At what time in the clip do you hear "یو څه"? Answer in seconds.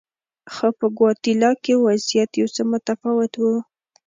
2.39-2.61